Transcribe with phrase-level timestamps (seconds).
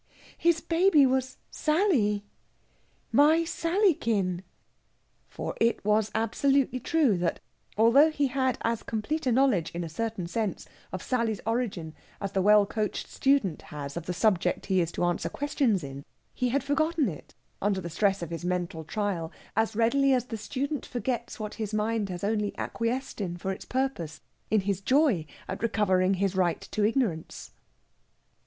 [0.39, 2.25] His baby was Sally
[3.11, 4.41] my Sallykin!"
[5.29, 7.39] For it was absolutely true that,
[7.77, 12.31] although he had as complete a knowledge, in a certain sense, of Sally's origin as
[12.31, 16.49] the well coached student has of the subject he is to answer questions in, he
[16.49, 20.83] had forgotten it under the stress of his mental trial as readily as the student
[20.83, 25.61] forgets what his mind has only acquiesced in for its purpose, in his joy at
[25.61, 27.51] recovering his right to ignorance.